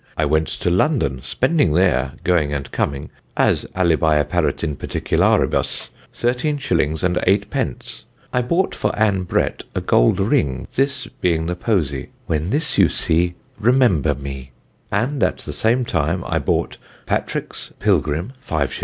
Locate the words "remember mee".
13.59-14.49